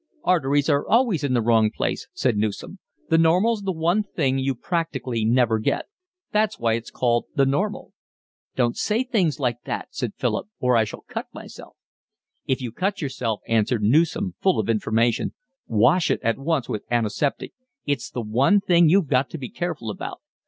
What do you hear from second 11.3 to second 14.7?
myself." "If you cut yourself," answered Newson, full of